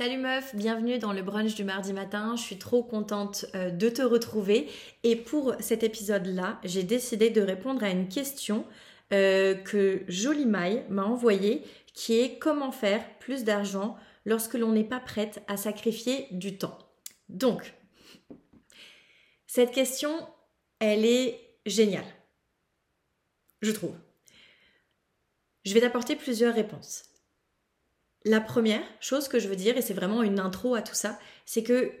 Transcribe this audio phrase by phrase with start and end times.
[0.00, 2.34] Salut meuf, bienvenue dans le brunch du mardi matin.
[2.34, 4.66] Je suis trop contente euh, de te retrouver.
[5.02, 8.64] Et pour cet épisode-là, j'ai décidé de répondre à une question
[9.12, 13.94] euh, que Jolie Maille m'a envoyée qui est comment faire plus d'argent
[14.24, 16.78] lorsque l'on n'est pas prête à sacrifier du temps.
[17.28, 17.74] Donc,
[19.46, 20.26] cette question,
[20.78, 22.08] elle est géniale.
[23.60, 23.96] Je trouve.
[25.66, 27.09] Je vais t'apporter plusieurs réponses.
[28.24, 31.18] La première chose que je veux dire, et c'est vraiment une intro à tout ça,
[31.46, 31.92] c'est que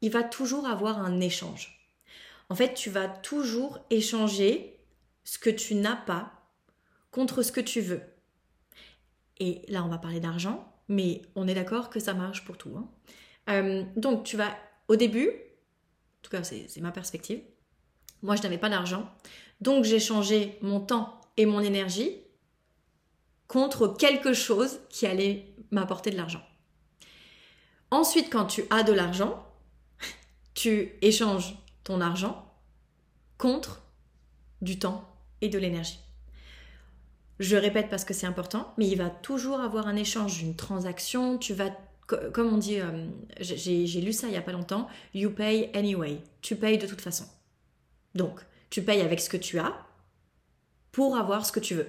[0.00, 1.78] il va toujours avoir un échange.
[2.48, 4.78] En fait, tu vas toujours échanger
[5.24, 6.32] ce que tu n'as pas
[7.10, 8.00] contre ce que tu veux.
[9.38, 12.72] Et là, on va parler d'argent, mais on est d'accord que ça marche pour tout.
[12.76, 12.88] Hein.
[13.50, 14.56] Euh, donc, tu vas,
[14.88, 17.40] au début, en tout cas, c'est ma perspective,
[18.22, 19.08] moi, je n'avais pas d'argent,
[19.60, 22.16] donc j'ai changé mon temps et mon énergie
[23.46, 26.42] contre quelque chose qui allait m'apporter de l'argent.
[27.90, 29.46] Ensuite, quand tu as de l'argent,
[30.54, 32.44] tu échanges ton argent
[33.38, 33.82] contre
[34.60, 35.08] du temps
[35.40, 36.00] et de l'énergie.
[37.38, 41.38] Je répète parce que c'est important, mais il va toujours avoir un échange, une transaction.
[41.38, 41.70] Tu vas,
[42.06, 43.06] comme on dit, euh,
[43.40, 46.20] j'ai lu ça il n'y a pas longtemps, you pay anyway.
[46.42, 47.24] Tu payes de toute façon.
[48.14, 48.40] Donc,
[48.70, 49.86] tu payes avec ce que tu as
[50.90, 51.88] pour avoir ce que tu veux.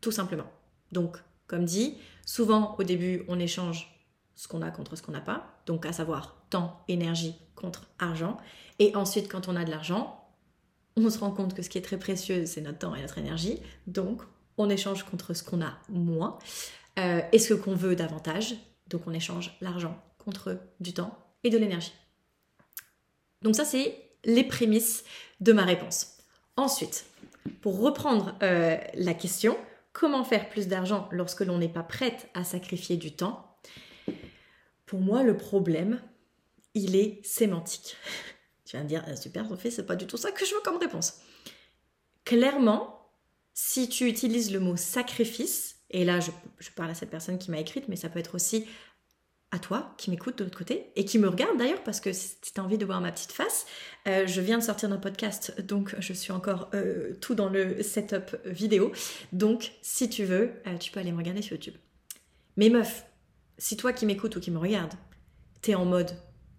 [0.00, 0.50] Tout simplement.
[0.92, 1.18] Donc,
[1.48, 3.92] comme dit, souvent au début, on échange
[4.36, 8.36] ce qu'on a contre ce qu'on n'a pas, donc à savoir temps, énergie contre argent.
[8.78, 10.24] Et ensuite, quand on a de l'argent,
[10.96, 13.18] on se rend compte que ce qui est très précieux, c'est notre temps et notre
[13.18, 13.60] énergie.
[13.86, 14.22] Donc,
[14.56, 16.38] on échange contre ce qu'on a moins
[16.98, 18.54] euh, et ce qu'on veut davantage.
[18.88, 21.92] Donc, on échange l'argent contre du temps et de l'énergie.
[23.42, 25.04] Donc, ça, c'est les prémices
[25.40, 26.18] de ma réponse.
[26.56, 27.06] Ensuite,
[27.60, 29.56] pour reprendre euh, la question,
[29.98, 33.58] comment faire plus d'argent lorsque l'on n'est pas prête à sacrifier du temps
[34.86, 36.00] Pour moi, le problème,
[36.74, 37.96] il est sémantique.
[38.64, 40.60] Tu vas me dire, ah, super Sophie, c'est pas du tout ça que je veux
[40.60, 41.22] comme réponse.
[42.26, 43.10] Clairement,
[43.54, 47.50] si tu utilises le mot sacrifice, et là je, je parle à cette personne qui
[47.50, 48.66] m'a écrite, mais ça peut être aussi
[49.50, 52.36] à toi qui m'écoute de l'autre côté et qui me regarde d'ailleurs parce que si
[52.40, 53.66] tu as envie de voir ma petite face,
[54.06, 57.82] euh, je viens de sortir d'un podcast donc je suis encore euh, tout dans le
[57.82, 58.92] setup vidéo.
[59.32, 61.76] Donc si tu veux, euh, tu peux aller me regarder sur YouTube.
[62.56, 63.06] Mais meuf,
[63.56, 64.92] si toi qui m'écoutes ou qui me regarde,
[65.62, 66.10] t'es en mode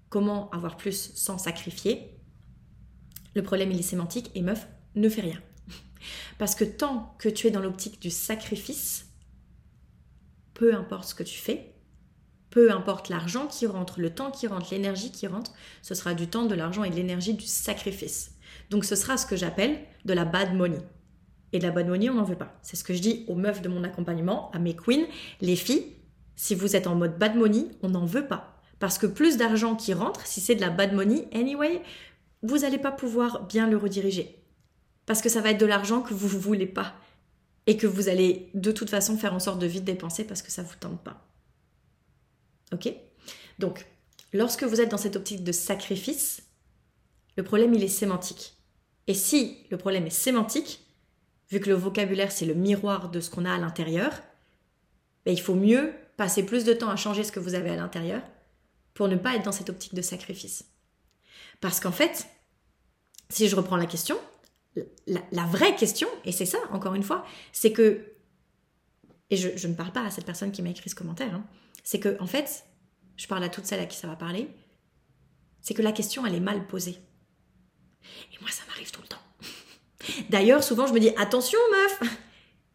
[0.10, 2.20] comment avoir plus sans sacrifier,
[3.36, 5.42] le problème il est sémantique et meuf, ne fais rien.
[6.40, 9.06] Parce que tant que tu es dans l'optique du sacrifice,
[10.56, 11.76] peu importe ce que tu fais,
[12.50, 16.28] peu importe l'argent qui rentre, le temps qui rentre, l'énergie qui rentre, ce sera du
[16.28, 18.32] temps, de l'argent et de l'énergie du sacrifice.
[18.70, 20.80] Donc ce sera ce que j'appelle de la bad money.
[21.52, 22.58] Et de la bad money, on n'en veut pas.
[22.62, 25.06] C'est ce que je dis aux meufs de mon accompagnement, à mes queens,
[25.42, 25.96] les filles,
[26.36, 28.60] si vous êtes en mode bad money, on n'en veut pas.
[28.80, 31.82] Parce que plus d'argent qui rentre, si c'est de la bad money, anyway,
[32.44, 34.42] vous n'allez pas pouvoir bien le rediriger.
[35.06, 36.94] Parce que ça va être de l'argent que vous ne voulez pas.
[37.68, 40.52] Et que vous allez de toute façon faire en sorte de vite dépenser parce que
[40.52, 41.29] ça ne vous tente pas.
[42.74, 42.94] Ok
[43.58, 43.86] Donc,
[44.34, 46.44] lorsque vous êtes dans cette optique de sacrifice,
[47.38, 48.54] le problème, il est sémantique.
[49.08, 50.82] Et si le problème est sémantique,
[51.50, 54.12] vu que le vocabulaire, c'est le miroir de ce qu'on a à l'intérieur,
[55.26, 57.76] ben, il faut mieux passer plus de temps à changer ce que vous avez à
[57.76, 58.22] l'intérieur
[58.94, 60.66] pour ne pas être dans cette optique de sacrifice.
[61.62, 62.28] Parce qu'en fait,
[63.30, 64.18] si je reprends la question,
[65.08, 68.14] la, vraie question, et c'est ça, encore une fois, c'est que,
[69.30, 71.46] et je, ne parle pas à cette personne qui m'a écrit ce commentaire, hein,
[71.90, 72.66] c'est que, en fait,
[73.18, 74.48] je parle à toutes celles à qui ça va parler,
[75.60, 77.00] c'est que la question, elle est mal posée.
[78.32, 79.18] Et moi, ça m'arrive tout le temps.
[80.30, 82.12] D'ailleurs, souvent, je me dis, attention, meuf,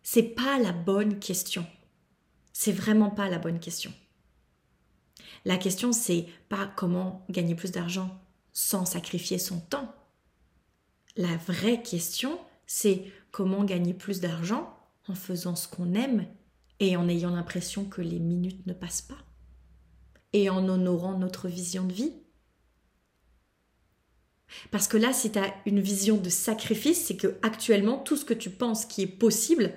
[0.03, 1.65] c'est pas la bonne question.
[2.53, 3.93] C'est vraiment pas la bonne question.
[5.45, 8.21] La question, c'est pas comment gagner plus d'argent
[8.53, 9.95] sans sacrifier son temps.
[11.17, 12.37] La vraie question,
[12.67, 14.77] c'est comment gagner plus d'argent
[15.07, 16.27] en faisant ce qu'on aime
[16.81, 19.19] et en ayant l'impression que les minutes ne passent pas
[20.35, 22.12] et en honorant notre vision de vie.
[24.71, 28.25] Parce que là, si tu as une vision de sacrifice, c'est que actuellement tout ce
[28.25, 29.73] que tu penses qui est possible,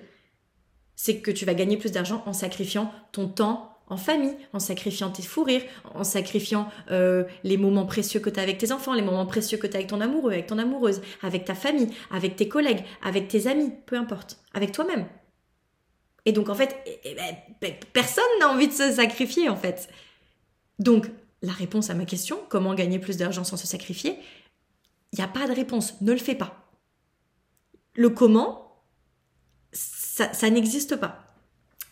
[0.95, 5.09] c'est que tu vas gagner plus d'argent en sacrifiant ton temps en famille, en sacrifiant
[5.09, 5.63] tes fous rires,
[5.94, 9.57] en sacrifiant euh, les moments précieux que tu as avec tes enfants, les moments précieux
[9.57, 12.83] que tu as avec ton amoureux, avec ton amoureuse, avec ta famille, avec tes collègues,
[13.01, 15.05] avec tes amis, peu importe, avec toi-même.
[16.27, 16.75] Et donc, en fait,
[17.62, 19.88] ben, personne n'a envie de se sacrifier, en fait.
[20.77, 21.09] Donc,
[21.41, 24.19] la réponse à ma question, comment gagner plus d'argent sans se sacrifier,
[25.13, 26.69] il n'y a pas de réponse, ne le fais pas.
[27.95, 28.83] Le comment,
[29.71, 31.33] ça, n'existe pas.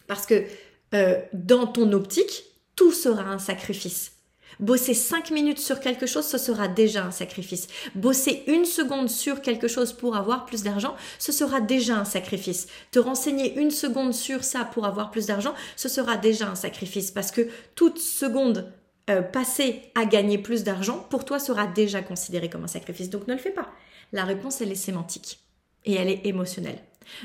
[0.06, 0.46] Parce que
[0.94, 2.44] euh, dans ton optique,
[2.76, 4.15] tout sera un sacrifice.
[4.60, 7.68] Bosser 5 minutes sur quelque chose, ce sera déjà un sacrifice.
[7.96, 12.68] Bosser une seconde sur quelque chose pour avoir plus d'argent, ce sera déjà un sacrifice.
[12.92, 17.12] Te renseigner une seconde sur ça pour avoir plus d'argent, ce sera déjà un sacrifice
[17.12, 18.72] parce que toute seconde
[19.10, 23.10] euh, passée à gagner plus d'argent, pour toi, sera déjà considérée comme un sacrifice.
[23.10, 23.72] Donc ne le fais pas.
[24.12, 25.40] La réponse, elle est sémantique
[25.86, 26.80] et elle est émotionnelle.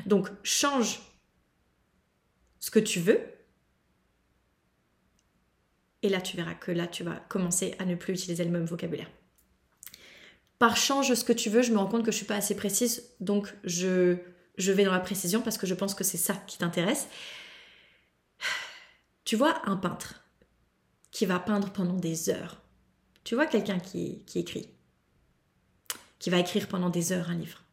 [0.05, 1.00] Donc change
[2.59, 3.21] ce que tu veux
[6.02, 8.64] et là, tu verras que là, tu vas commencer à ne plus utiliser le même
[8.64, 9.11] vocabulaire.
[10.58, 12.55] Par change ce que tu veux, je me rends compte que je suis pas assez
[12.55, 14.17] précise, donc je,
[14.58, 17.08] je vais dans la précision parce que je pense que c'est ça qui t'intéresse.
[19.25, 20.25] Tu vois un peintre
[21.11, 22.61] qui va peindre pendant des heures.
[23.25, 24.69] Tu vois quelqu'un qui, qui écrit,
[26.19, 27.64] qui va écrire pendant des heures un livre.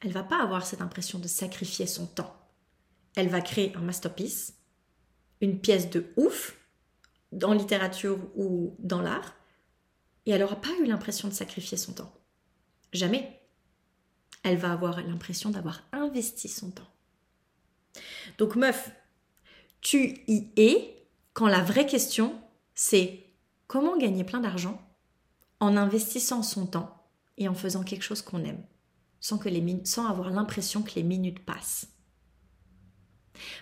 [0.00, 2.34] Elle va pas avoir cette impression de sacrifier son temps.
[3.16, 4.54] Elle va créer un masterpiece,
[5.40, 6.57] une pièce de ouf,
[7.32, 9.34] dans littérature ou dans l'art,
[10.26, 12.12] et elle n'aura pas eu l'impression de sacrifier son temps.
[12.92, 13.40] Jamais.
[14.42, 16.88] Elle va avoir l'impression d'avoir investi son temps.
[18.36, 18.90] Donc meuf,
[19.80, 22.40] tu y es quand la vraie question,
[22.74, 23.24] c'est
[23.66, 24.80] comment gagner plein d'argent
[25.60, 28.64] en investissant son temps et en faisant quelque chose qu'on aime,
[29.20, 31.88] sans, que les sans avoir l'impression que les minutes passent.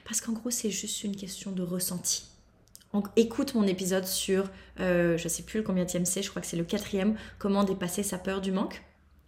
[0.05, 2.27] Parce qu'en gros, c'est juste une question de ressenti.
[2.97, 4.49] Donc écoute mon épisode sur,
[4.81, 8.17] euh, je sais plus combien c'est, je crois que c'est le quatrième, comment dépasser sa
[8.17, 8.83] peur du manque.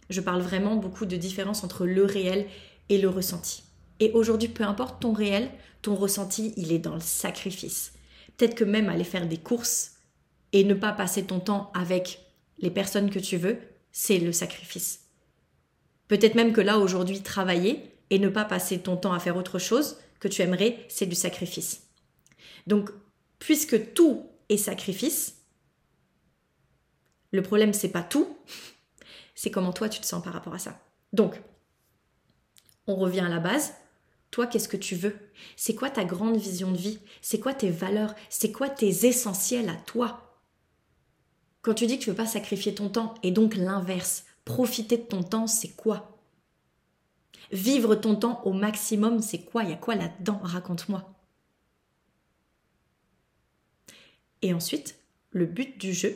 [0.09, 2.47] Je parle vraiment beaucoup de différence entre le réel
[2.89, 3.61] et le ressenti.
[3.99, 5.51] Et aujourd'hui, peu importe ton réel,
[5.83, 7.93] ton ressenti, il est dans le sacrifice.
[8.37, 9.97] Peut-être que même aller faire des courses
[10.51, 12.21] et ne pas passer ton temps avec
[12.57, 13.59] les personnes que tu veux,
[13.91, 15.01] c'est le sacrifice.
[16.07, 19.59] Peut-être même que là, aujourd'hui, travailler et ne pas passer ton temps à faire autre
[19.59, 21.83] chose que tu aimerais, c'est du sacrifice.
[23.39, 25.35] Puisque tout est sacrifice,
[27.31, 28.37] le problème c'est pas tout,
[29.35, 30.79] c'est comment toi tu te sens par rapport à ça.
[31.13, 31.41] Donc,
[32.87, 33.73] on revient à la base.
[34.31, 35.17] Toi, qu'est-ce que tu veux?
[35.55, 36.99] C'est quoi ta grande vision de vie?
[37.21, 38.13] C'est quoi tes valeurs?
[38.29, 40.39] C'est quoi tes essentiels à toi?
[41.61, 45.03] Quand tu dis que tu veux pas sacrifier ton temps, et donc l'inverse, profiter de
[45.03, 46.19] ton temps, c'est quoi?
[47.51, 49.63] Vivre ton temps au maximum, c'est quoi?
[49.63, 50.39] Il y a quoi là-dedans?
[50.43, 51.18] Raconte-moi.
[54.41, 54.95] Et ensuite,
[55.31, 56.15] le but du jeu,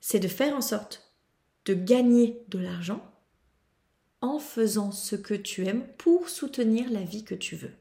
[0.00, 1.12] c'est de faire en sorte
[1.66, 3.04] de gagner de l'argent
[4.22, 7.72] en faisant ce que tu aimes pour soutenir la vie que tu veux.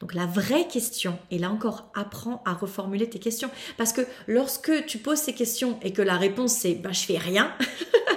[0.00, 3.50] Donc la vraie question, et là encore, apprends à reformuler tes questions.
[3.76, 7.18] Parce que lorsque tu poses ces questions et que la réponse c'est bah je fais
[7.18, 7.54] rien,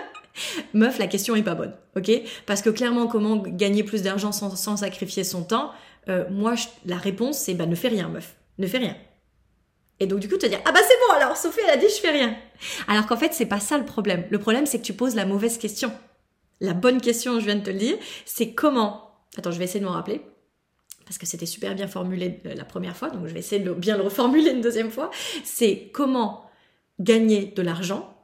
[0.74, 2.12] meuf, la question est pas bonne, ok?
[2.45, 5.71] Parce que clairement, comment gagner plus d'argent sans, sacrifier son temps?
[6.07, 6.56] Euh, Moi,
[6.86, 8.95] la réponse c'est bah ne fais rien, meuf ne fais rien.
[10.00, 11.89] Et donc du coup, te dire ah bah c'est bon alors Sophie elle a dit
[11.89, 12.38] je fais rien.
[12.88, 14.25] Alors qu'en fait c'est pas ça le problème.
[14.29, 15.91] Le problème c'est que tu poses la mauvaise question.
[16.61, 19.11] La bonne question, je viens de te le dire, c'est comment.
[19.38, 20.21] Attends, je vais essayer de m'en rappeler
[21.06, 23.97] parce que c'était super bien formulé la première fois, donc je vais essayer de bien
[23.97, 25.09] le reformuler une deuxième fois.
[25.44, 26.47] C'est comment
[27.00, 28.15] gagner de l'argent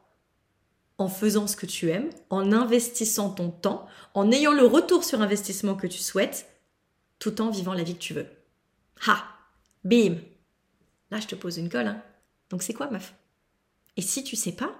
[1.00, 5.22] en faisant ce que tu aimes, en investissant ton temps, en ayant le retour sur
[5.22, 6.48] investissement que tu souhaites,
[7.18, 8.28] tout en vivant la vie que tu veux.
[9.08, 9.35] Ha
[9.86, 10.18] Bim
[11.12, 11.88] Là, je te pose une colle.
[11.88, 12.02] Hein.
[12.50, 13.14] Donc c'est quoi, meuf?
[13.96, 14.76] Et si tu sais pas,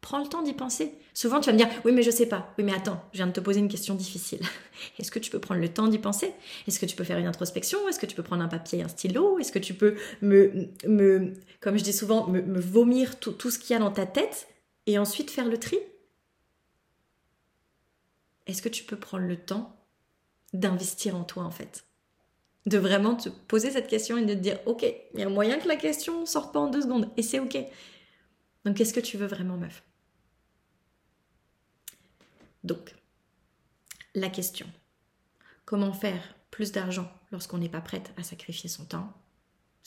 [0.00, 0.94] prends le temps d'y penser.
[1.14, 2.52] Souvent, tu vas me dire Oui, mais je sais pas.
[2.58, 4.40] Oui, mais attends, je viens de te poser une question difficile.
[4.98, 6.32] Est-ce que tu peux prendre le temps d'y penser?
[6.66, 7.88] Est-ce que tu peux faire une introspection?
[7.88, 9.38] Est-ce que tu peux prendre un papier et un stylo?
[9.38, 13.58] Est-ce que tu peux me, me, comme je dis souvent, me, vomir tout, tout ce
[13.58, 14.48] qu'il y a dans ta tête
[14.86, 15.78] et ensuite faire le tri?
[18.46, 19.76] Est-ce que tu peux prendre le temps
[20.52, 21.85] d'investir en toi, en fait?
[22.66, 25.58] De vraiment te poser cette question et de te dire, ok, il y a moyen
[25.58, 27.56] que la question sorte pas en deux secondes, et c'est ok.
[28.64, 29.82] Donc, qu'est-ce que tu veux vraiment, meuf?
[32.64, 32.94] Donc,
[34.14, 34.66] la question,
[35.64, 39.12] comment faire plus d'argent lorsqu'on n'est pas prête à sacrifier son temps?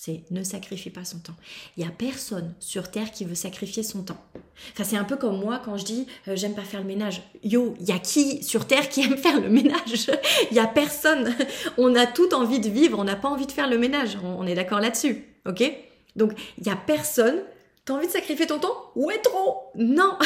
[0.01, 1.35] C'est ne sacrifie pas son temps.
[1.75, 4.23] Il y a personne sur terre qui veut sacrifier son temps.
[4.71, 7.21] Enfin, c'est un peu comme moi quand je dis euh, j'aime pas faire le ménage.
[7.43, 10.09] Yo, il y a qui sur terre qui aime faire le ménage?
[10.51, 11.35] Il y a personne.
[11.77, 14.17] On a tout envie de vivre, on n'a pas envie de faire le ménage.
[14.23, 15.69] On, est d'accord là-dessus, ok?
[16.15, 17.41] Donc, il y a personne.
[17.83, 18.91] T'as envie de sacrifier ton temps?
[18.95, 20.17] Ouais, trop Non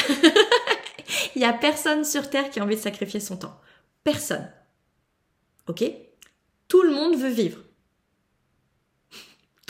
[1.35, 3.59] Il y a personne sur terre qui a envie de sacrifier son temps.
[4.03, 4.51] Personne.
[5.67, 5.83] Ok?
[6.67, 7.57] Tout le monde veut vivre.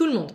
[0.04, 0.34] Tout le monde.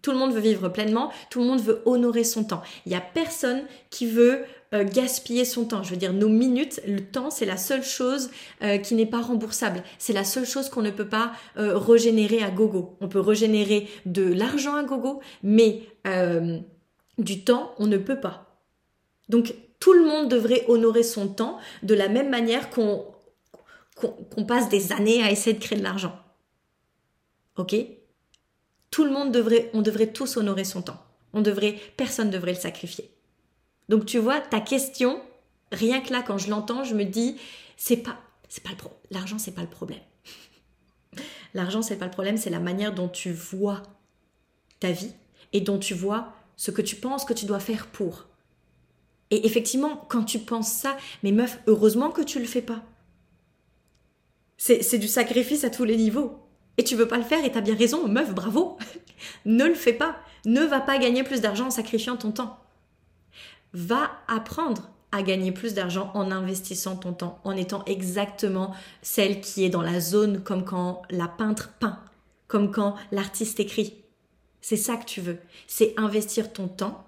[0.00, 2.62] Tout le monde veut vivre pleinement, tout le monde veut honorer son temps.
[2.84, 5.82] Il n'y a personne qui veut euh, gaspiller son temps.
[5.82, 8.30] Je veux dire, nos minutes, le temps, c'est la seule chose
[8.62, 9.82] euh, qui n'est pas remboursable.
[9.98, 12.96] C'est la seule chose qu'on ne peut pas euh, régénérer à gogo.
[13.00, 15.82] On peut régénérer de l'argent à gogo, mais
[17.18, 18.62] du temps, on ne peut pas.
[19.28, 23.04] Donc, tout le monde devrait honorer son temps de la même manière qu'on
[24.46, 26.16] passe des années à essayer de créer de l'argent.
[27.56, 27.74] Ok?
[28.96, 31.04] Tout le monde devrait, on devrait tous honorer son temps.
[31.34, 33.10] On devrait, personne devrait le sacrifier.
[33.90, 35.20] Donc tu vois, ta question,
[35.70, 37.36] rien que là, quand je l'entends, je me dis,
[37.76, 38.16] c'est pas,
[38.48, 38.98] c'est pas le problème.
[39.10, 40.00] L'argent, c'est pas le problème.
[41.52, 43.82] L'argent, c'est pas le problème, c'est la manière dont tu vois
[44.80, 45.12] ta vie
[45.52, 48.24] et dont tu vois ce que tu penses que tu dois faire pour.
[49.30, 52.82] Et effectivement, quand tu penses ça, mais meuf, heureusement que tu le fais pas.
[54.56, 56.45] C'est du sacrifice à tous les niveaux.
[56.78, 58.76] Et tu veux pas le faire et t'as bien raison, meuf, bravo.
[59.44, 60.16] ne le fais pas.
[60.44, 62.58] Ne va pas gagner plus d'argent en sacrifiant ton temps
[63.76, 69.64] va apprendre à gagner plus d'argent en investissant ton temps, en étant exactement celle qui
[69.64, 72.00] est dans la zone comme quand la peintre peint,
[72.48, 74.02] comme quand l'artiste écrit.
[74.62, 77.04] C'est ça que tu veux, c'est investir ton temps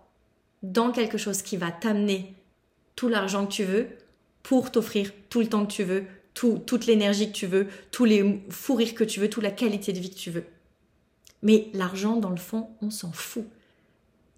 [0.62, 2.34] dans quelque chose qui va t'amener
[2.96, 3.88] tout l'argent que tu veux
[4.42, 6.04] pour t'offrir tout le temps que tu veux,
[6.38, 9.92] toute l'énergie que tu veux, tous les fous rires que tu veux, toute la qualité
[9.92, 10.44] de vie que tu veux.
[11.42, 13.46] Mais l'argent, dans le fond, on s'en fout.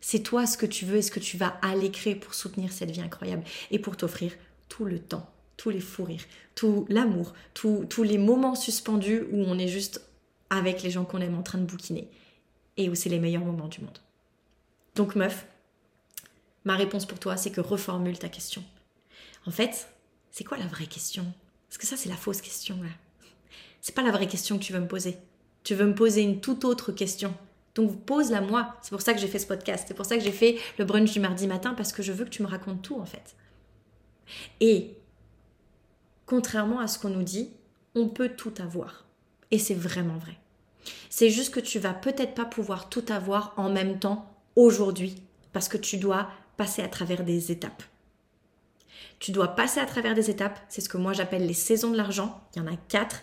[0.00, 2.72] C'est toi ce que tu veux et ce que tu vas aller créer pour soutenir
[2.72, 4.32] cette vie incroyable et pour t'offrir
[4.68, 9.58] tout le temps, tous les fous rires, tout l'amour, tous les moments suspendus où on
[9.58, 10.02] est juste
[10.48, 12.08] avec les gens qu'on aime en train de bouquiner
[12.76, 13.98] et où c'est les meilleurs moments du monde.
[14.94, 15.46] Donc meuf,
[16.64, 18.64] ma réponse pour toi, c'est que reformule ta question.
[19.46, 19.88] En fait,
[20.30, 21.26] c'est quoi la vraie question?
[21.70, 22.90] Parce que ça, c'est la fausse question là.
[23.80, 25.16] C'est pas la vraie question que tu veux me poser.
[25.62, 27.34] Tu veux me poser une toute autre question
[27.74, 28.74] donc pose-la moi.
[28.82, 29.84] C'est pour ça que j'ai fait ce podcast.
[29.88, 32.24] C'est pour ça que j'ai fait le brunch du mardi matin parce que je veux
[32.24, 33.36] que tu me racontes tout en fait.
[34.60, 34.96] Et
[36.26, 37.50] contrairement à ce qu'on nous dit,
[37.94, 39.06] on peut tout avoir.
[39.50, 40.36] Et c'est vraiment vrai.
[41.08, 45.22] C'est juste que tu vas peut-être pas pouvoir tout avoir en même temps aujourd'hui
[45.52, 47.82] parce que tu dois passer à travers des étapes.
[49.20, 51.96] Tu dois passer à travers des étapes, c'est ce que moi j'appelle les saisons de
[51.96, 52.40] l'argent.
[52.54, 53.22] Il y en a quatre,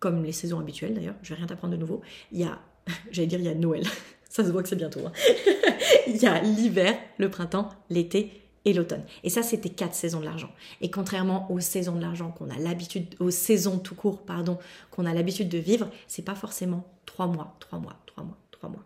[0.00, 2.02] comme les saisons habituelles d'ailleurs, je vais rien t'apprendre de nouveau.
[2.30, 2.58] Il y a
[3.10, 3.84] J'allais dire, il y a Noël.
[4.28, 5.00] Ça se voit que c'est bientôt.
[5.06, 5.12] Hein.
[6.08, 9.04] il y a l'hiver, le printemps, l'été et l'automne.
[9.22, 10.50] Et ça, c'était quatre saisons de l'argent.
[10.80, 14.58] Et contrairement aux saisons de l'argent qu'on a l'habitude, aux saisons tout court, pardon,
[14.90, 18.68] qu'on a l'habitude de vivre, c'est pas forcément trois mois, trois mois, trois mois, trois
[18.68, 18.82] mois.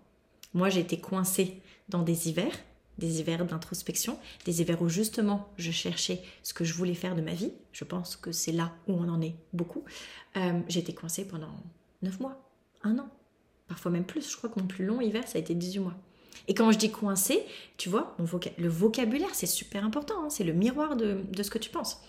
[0.52, 2.52] Moi, j'ai été coincée dans des hivers,
[2.98, 7.22] des hivers d'introspection, des hivers où justement je cherchais ce que je voulais faire de
[7.22, 7.52] ma vie.
[7.72, 9.84] Je pense que c'est là où on en est beaucoup.
[10.36, 11.54] Euh, été coincée pendant
[12.02, 12.40] neuf mois,
[12.82, 13.08] un an
[13.68, 14.28] parfois même plus.
[14.30, 15.94] Je crois que mon plus long hiver, ça a été 18 mois.
[16.48, 17.44] Et quand je dis coincé,
[17.76, 18.16] tu vois,
[18.58, 20.24] le vocabulaire, c'est super important.
[20.24, 20.30] Hein.
[20.30, 22.00] c'est le miroir de, ce que tu penses.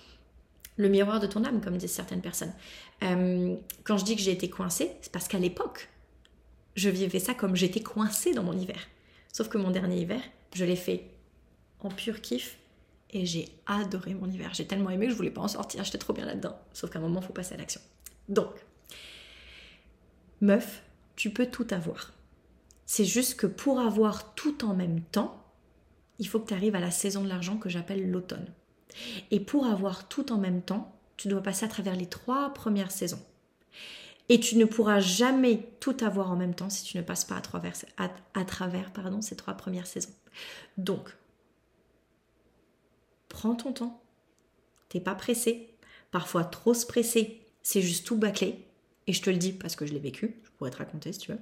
[0.77, 2.53] Le miroir de ton âme, comme disent certaines personnes.
[3.03, 5.89] Euh, quand je dis que j'ai été coincée, c'est parce qu'à l'époque,
[6.75, 8.79] je vivais ça comme j'étais coincée dans mon hiver.
[9.33, 10.21] Sauf que mon dernier hiver,
[10.53, 11.09] je l'ai fait
[11.79, 12.57] en pur kiff
[13.11, 14.53] et j'ai adoré mon hiver.
[14.53, 15.83] J'ai tellement aimé que je voulais pas en sortir.
[15.83, 16.57] J'étais trop bien là-dedans.
[16.73, 17.81] Sauf qu'à un moment, il faut passer à l'action.
[18.27, 18.53] Donc,
[20.41, 20.83] meuf,
[21.15, 22.13] tu peux tout avoir.
[22.85, 25.43] C'est juste que pour avoir tout en même temps,
[26.19, 28.47] il faut que tu arrives à la saison de l'argent que j'appelle l'automne.
[29.31, 32.91] Et pour avoir tout en même temps, tu dois passer à travers les trois premières
[32.91, 33.21] saisons.
[34.29, 37.35] Et tu ne pourras jamais tout avoir en même temps si tu ne passes pas
[37.35, 40.13] à travers, à, travers pardon, ces trois premières saisons.
[40.77, 41.15] Donc,
[43.27, 44.03] prends ton temps.
[44.87, 45.73] T'es pas pressé.
[46.11, 48.65] Parfois trop se presser, c'est juste tout bâclé.
[49.07, 51.19] Et je te le dis parce que je l'ai vécu, je pourrais te raconter si
[51.19, 51.39] tu veux.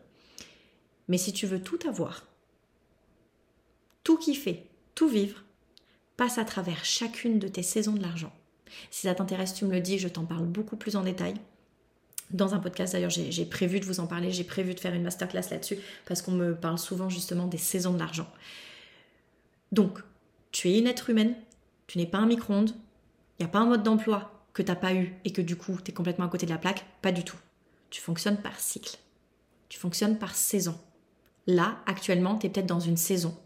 [1.10, 2.26] Mais si tu veux tout avoir,
[4.04, 4.66] tout kiffer,
[4.96, 5.44] tout vivre,
[6.16, 8.34] passe à travers chacune de tes saisons de l'argent.
[8.92, 11.36] Si ça t'intéresse, tu me le dis, je t'en parle beaucoup plus en détail.
[12.32, 15.04] Dans un podcast d'ailleurs, j'ai prévu de vous en parler, j'ai prévu de faire une
[15.04, 18.28] masterclass là-dessus parce qu'on me parle souvent justement des saisons de l'argent.
[19.72, 20.00] Donc,
[20.52, 21.36] tu es une être humaine,
[21.88, 22.72] tu n'es pas un micro-ondes,
[23.40, 25.56] il n'y a pas un mode d'emploi que tu n'as pas eu et que du
[25.56, 27.38] coup tu es complètement à côté de la plaque, pas du tout.
[27.90, 28.98] Tu fonctionnes par cycle.
[29.70, 30.78] Tu fonctionnes par saison.
[31.46, 33.38] Là, actuellement, tu es peut-être dans une saison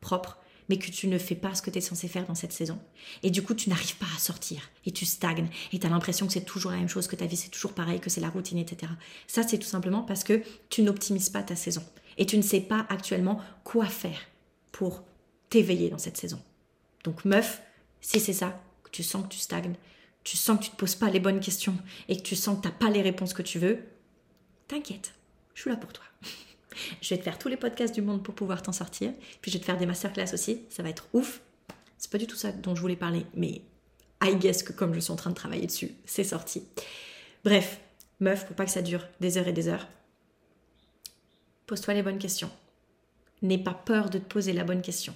[0.00, 2.52] propre, mais que tu ne fais pas ce que tu es censé faire dans cette
[2.52, 2.78] saison.
[3.22, 6.26] Et du coup, tu n'arrives pas à sortir et tu stagnes et tu as l'impression
[6.26, 8.30] que c'est toujours la même chose, que ta vie c'est toujours pareil, que c'est la
[8.30, 8.92] routine, etc.
[9.26, 11.84] Ça, c'est tout simplement parce que tu n'optimises pas ta saison
[12.18, 14.20] et tu ne sais pas actuellement quoi faire
[14.72, 15.02] pour
[15.50, 16.40] t'éveiller dans cette saison.
[17.04, 17.62] Donc, meuf,
[18.00, 19.74] si c'est ça, que tu sens que tu stagnes,
[20.24, 21.76] tu sens que tu ne te poses pas les bonnes questions
[22.08, 23.78] et que tu sens que tu n'as pas les réponses que tu veux,
[24.66, 25.14] t'inquiète,
[25.54, 26.04] je suis là pour toi.
[27.00, 29.12] Je vais te faire tous les podcasts du monde pour pouvoir t'en sortir.
[29.40, 30.62] Puis je vais te faire des masterclass aussi.
[30.70, 31.40] Ça va être ouf.
[31.98, 33.62] C'est pas du tout ça dont je voulais parler, mais
[34.22, 36.62] I guess que comme je suis en train de travailler dessus, c'est sorti.
[37.44, 37.80] Bref,
[38.20, 39.86] meuf, pour pas que ça dure des heures et des heures,
[41.66, 42.50] pose-toi les bonnes questions.
[43.42, 45.14] N'aie pas peur de te poser la bonne question.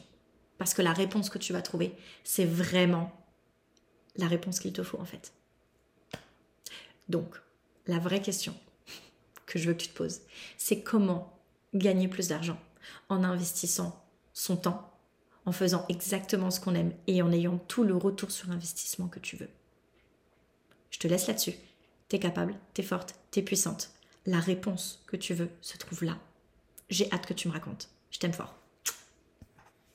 [0.58, 3.12] Parce que la réponse que tu vas trouver, c'est vraiment
[4.16, 5.32] la réponse qu'il te faut en fait.
[7.08, 7.34] Donc,
[7.86, 8.54] la vraie question
[9.46, 10.20] que je veux que tu te poses,
[10.56, 11.31] c'est comment
[11.74, 12.58] gagner plus d'argent
[13.08, 14.90] en investissant son temps,
[15.44, 19.18] en faisant exactement ce qu'on aime et en ayant tout le retour sur investissement que
[19.18, 19.50] tu veux.
[20.90, 21.54] Je te laisse là-dessus.
[22.08, 23.90] T'es capable, t'es forte, t'es puissante.
[24.26, 26.18] La réponse que tu veux se trouve là.
[26.90, 27.88] J'ai hâte que tu me racontes.
[28.10, 28.61] Je t'aime fort.